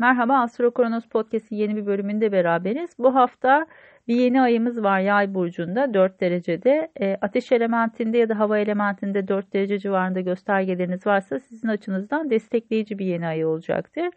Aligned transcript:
Merhaba 0.00 0.38
Astro 0.40 0.70
Kronos 0.70 1.06
Podcast'in 1.06 1.56
yeni 1.56 1.76
bir 1.76 1.86
bölümünde 1.86 2.32
beraberiz. 2.32 2.90
Bu 2.98 3.14
hafta 3.14 3.66
bir 4.08 4.14
yeni 4.14 4.42
ayımız 4.42 4.82
var 4.82 5.00
Yay 5.00 5.34
burcunda 5.34 5.94
4 5.94 6.20
derecede. 6.20 6.90
E, 7.00 7.16
ateş 7.20 7.52
elementinde 7.52 8.18
ya 8.18 8.28
da 8.28 8.38
hava 8.38 8.58
elementinde 8.58 9.28
4 9.28 9.52
derece 9.52 9.78
civarında 9.78 10.20
göstergeleriniz 10.20 11.06
varsa 11.06 11.38
sizin 11.40 11.68
açınızdan 11.68 12.30
destekleyici 12.30 12.98
bir 12.98 13.06
yeni 13.06 13.26
ay 13.26 13.44
olacaktır. 13.44 14.10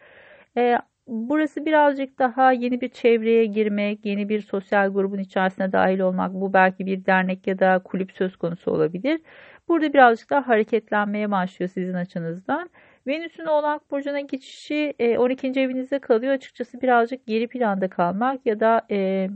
E, 0.56 0.78
burası 1.06 1.66
birazcık 1.66 2.18
daha 2.18 2.52
yeni 2.52 2.80
bir 2.80 2.88
çevreye 2.88 3.46
girmek, 3.46 4.06
yeni 4.06 4.28
bir 4.28 4.40
sosyal 4.40 4.92
grubun 4.92 5.18
içerisine 5.18 5.72
dahil 5.72 6.00
olmak. 6.00 6.34
Bu 6.34 6.52
belki 6.52 6.86
bir 6.86 7.06
dernek 7.06 7.46
ya 7.46 7.58
da 7.58 7.78
kulüp 7.78 8.12
söz 8.12 8.36
konusu 8.36 8.70
olabilir. 8.70 9.20
Burada 9.68 9.92
birazcık 9.92 10.30
daha 10.30 10.48
hareketlenmeye 10.48 11.30
başlıyor 11.30 11.70
sizin 11.74 11.94
açınızdan. 11.94 12.70
Venüs'ün 13.06 13.46
Oğlak 13.46 13.90
Burcu'na 13.90 14.20
geçişi 14.20 14.94
12. 15.18 15.46
E, 15.46 15.60
evinizde 15.60 15.98
kalıyor. 15.98 16.32
Açıkçası 16.32 16.80
birazcık 16.80 17.26
geri 17.26 17.48
planda 17.48 17.88
kalmak 17.90 18.46
ya 18.46 18.60
da 18.60 18.86
e, 18.90 19.28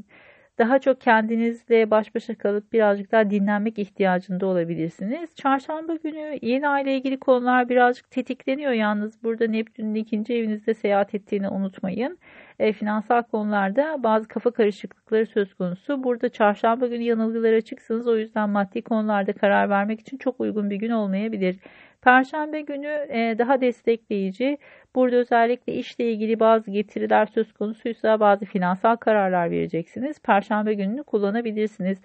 daha 0.59 0.79
çok 0.79 1.01
kendinizle 1.01 1.91
baş 1.91 2.15
başa 2.15 2.39
kalıp 2.39 2.73
birazcık 2.73 3.13
daha 3.13 3.31
dinlenmek 3.31 3.79
ihtiyacında 3.79 4.47
olabilirsiniz. 4.47 5.35
Çarşamba 5.35 5.95
günü 5.95 6.39
yeni 6.43 6.69
aile 6.69 6.97
ilgili 6.97 7.19
konular 7.21 7.69
birazcık 7.69 8.11
tetikleniyor. 8.11 8.73
Yalnız 8.73 9.23
burada 9.23 9.47
Neptün'ün 9.47 9.95
ikinci 9.95 10.35
evinizde 10.35 10.75
seyahat 10.75 11.15
ettiğini 11.15 11.49
unutmayın. 11.49 12.19
E, 12.59 12.73
finansal 12.73 13.23
konularda 13.23 14.03
bazı 14.03 14.29
kafa 14.29 14.51
karışıklıkları 14.51 15.27
söz 15.27 15.55
konusu. 15.55 16.05
Burada 16.05 16.29
çarşamba 16.29 16.87
günü 16.87 17.03
yanılgılar 17.03 17.53
açıksınız. 17.53 18.09
O 18.09 18.17
yüzden 18.17 18.51
maddi 18.51 18.83
konularda 18.83 19.33
karar 19.33 19.71
vermek 19.71 20.01
için 20.01 20.17
çok 20.19 20.41
uygun 20.41 20.71
bir 20.71 20.77
gün 20.77 20.91
olmayabilir. 20.91 21.57
Perşembe 22.03 22.61
günü 22.61 23.07
e, 23.09 23.39
daha 23.39 23.61
destekleyici. 23.61 24.59
Burada 24.95 25.17
özellikle 25.17 25.75
işle 25.75 26.13
ilgili 26.13 26.41
bazı 26.41 26.71
getiriler 26.71 27.27
söz 27.27 27.53
konusuysa 27.53 28.21
bazı 28.21 28.45
finansal 28.45 28.97
kararlar 28.97 29.51
vereceksiniz. 29.51 30.21
Perşembe 30.21 30.75
gününü 30.75 31.03
kullanabilirsiniz. 31.03 31.99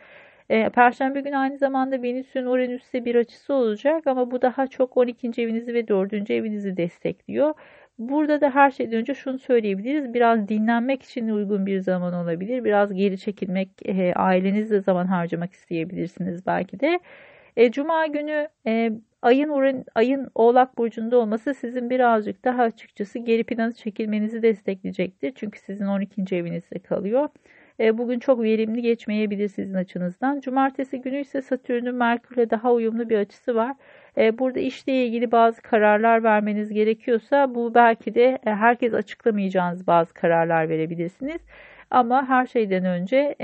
E, 0.49 0.69
Perşembe 0.69 1.21
günü 1.21 1.37
aynı 1.37 1.57
zamanda 1.57 2.03
Venüs'ün 2.03 2.45
Uranüs'te 2.45 3.05
bir 3.05 3.15
açısı 3.15 3.53
olacak 3.53 4.07
ama 4.07 4.31
bu 4.31 4.41
daha 4.41 4.67
çok 4.67 4.97
12. 4.97 5.41
evinizi 5.41 5.73
ve 5.73 5.87
4. 5.87 6.33
evinizi 6.33 6.77
destekliyor. 6.77 7.53
Burada 7.97 8.41
da 8.41 8.49
her 8.55 8.71
şeyden 8.71 8.99
önce 8.99 9.13
şunu 9.13 9.39
söyleyebiliriz. 9.39 10.13
Biraz 10.13 10.47
dinlenmek 10.47 11.03
için 11.03 11.29
uygun 11.29 11.65
bir 11.65 11.79
zaman 11.79 12.13
olabilir. 12.13 12.63
Biraz 12.63 12.93
geri 12.93 13.17
çekilmek, 13.17 13.69
e, 13.85 14.13
ailenizle 14.13 14.81
zaman 14.81 15.05
harcamak 15.07 15.53
isteyebilirsiniz 15.53 16.45
belki 16.45 16.79
de. 16.79 16.99
E, 17.57 17.71
Cuma 17.71 18.07
günü 18.07 18.47
e, 18.67 18.91
ayın 19.21 19.49
uran, 19.49 19.85
ayın 19.95 20.27
Oğlak 20.35 20.77
burcunda 20.77 21.17
olması 21.17 21.53
sizin 21.53 21.89
birazcık 21.89 22.45
daha 22.45 22.63
açıkçası 22.63 23.19
geri 23.19 23.43
planı 23.43 23.73
çekilmenizi 23.73 24.41
destekleyecektir. 24.41 25.33
Çünkü 25.35 25.59
sizin 25.59 25.85
12. 25.85 26.35
evinizde 26.35 26.79
kalıyor. 26.79 27.29
E, 27.79 27.97
bugün 27.97 28.19
çok 28.19 28.41
verimli 28.41 28.81
geçmeyebilir 28.81 29.47
sizin 29.47 29.73
açınızdan. 29.73 30.39
Cumartesi 30.39 31.01
günü 31.01 31.21
ise 31.21 31.41
Satürn'ün 31.41 31.95
Merkür'le 31.95 32.49
daha 32.49 32.73
uyumlu 32.73 33.09
bir 33.09 33.17
açısı 33.17 33.55
var. 33.55 33.75
E, 34.17 34.39
burada 34.39 34.59
işle 34.59 35.05
ilgili 35.05 35.31
bazı 35.31 35.61
kararlar 35.61 36.23
vermeniz 36.23 36.73
gerekiyorsa 36.73 37.55
bu 37.55 37.73
belki 37.75 38.15
de 38.15 38.39
e, 38.45 38.49
herkes 38.49 38.93
açıklamayacağınız 38.93 39.87
bazı 39.87 40.13
kararlar 40.13 40.69
verebilirsiniz. 40.69 41.41
Ama 41.91 42.29
her 42.29 42.47
şeyden 42.47 42.85
önce 42.85 43.35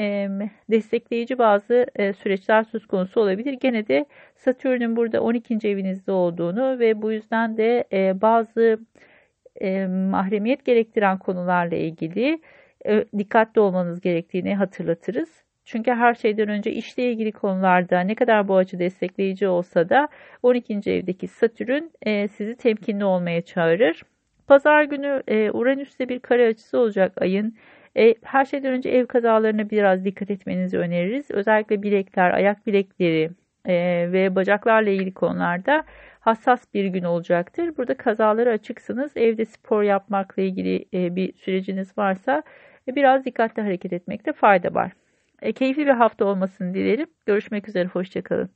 destekleyici 0.72 1.38
bazı 1.38 1.86
e, 1.95 2.14
süreçler 2.14 2.64
söz 2.64 2.88
konusu 2.88 3.22
olabilir. 3.22 3.53
Gene 3.53 3.88
de 3.88 4.06
Satürn'ün 4.36 4.95
burada 4.95 5.22
12. 5.22 5.67
evinizde 5.67 6.11
olduğunu 6.11 6.80
ve 6.80 7.02
bu 7.02 7.11
yüzden 7.11 7.58
de 7.58 7.83
bazı 8.22 8.80
mahremiyet 9.89 10.66
gerektiren 10.66 11.17
konularla 11.20 11.76
ilgili 11.76 12.42
dikkatli 13.17 13.61
olmanız 13.61 14.02
gerektiğini 14.02 14.56
hatırlatırız. 14.56 15.48
Çünkü 15.66 15.92
her 15.92 16.14
şeyden 16.14 16.50
önce 16.50 16.72
işle 16.72 17.12
ilgili 17.12 17.32
konularda 17.32 18.00
ne 18.00 18.16
kadar 18.16 18.48
bu 18.48 18.58
açı 18.58 18.80
destekleyici 18.80 19.48
olsa 19.48 19.89
da 19.89 20.08
12. 20.44 20.73
evdeki 20.92 21.28
Satürn 21.28 21.83
e, 22.02 22.28
sizi 22.28 22.56
temkinli 22.56 23.06
olmaya 23.06 23.42
çağırır. 23.42 24.04
Pazar 24.48 24.83
günü 24.83 25.23
e, 25.28 25.52
Uranüs'te 25.52 26.10
bir 26.10 26.20
kare 26.20 26.48
açısı 26.48 26.80
olacak 26.80 27.22
ayın 27.22 27.56
e, 27.98 28.16
her 28.23 28.45
şeyden 28.45 28.73
önce 28.73 28.89
ev 28.89 29.06
kazalarına 29.06 29.70
biraz 29.70 30.06
dikkat 30.06 30.32
etmenizi 30.32 30.78
öneririz. 30.78 31.32
Özellikle 31.32 31.83
bilekler, 31.83 32.32
ayak 32.32 32.67
bilekleri 32.67 33.30
e, 33.66 33.73
ve 34.12 34.36
bacaklarla 34.36 34.89
ilgili 34.89 35.14
konularda 35.14 35.83
hassas 36.20 36.73
bir 36.73 36.86
gün 36.86 37.04
olacaktır. 37.04 37.78
Burada 37.78 37.98
kazaları 37.98 38.50
açıksınız. 38.50 39.12
Evde 39.17 39.45
spor 39.45 39.83
yapmakla 39.83 40.42
ilgili 40.42 40.86
e, 40.94 41.16
bir 41.16 41.33
süreciniz 41.33 41.98
varsa 41.98 42.44
e, 42.88 42.95
biraz 42.95 43.26
dikkatli 43.26 43.62
hareket 43.62 43.94
etmekte 43.94 44.33
fayda 44.33 44.73
var. 44.73 44.92
E, 45.42 45.54
keyifli 45.54 45.86
bir 45.86 45.92
hafta 45.92 46.26
olmasını 46.26 46.73
dilerim. 46.73 47.08
Görüşmek 47.26 47.70
üzere, 47.70 47.88
hoşçakalın. 47.88 48.50